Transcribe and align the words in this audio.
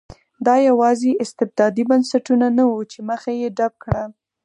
دا 0.45 0.55
یوازې 0.69 1.11
استبدادي 1.23 1.83
بنسټونه 1.89 2.47
نه 2.57 2.63
وو 2.69 2.79
چې 2.91 2.99
مخه 3.09 3.31
یې 3.39 3.47
ډپ 3.57 3.73
کړه. 3.83 4.03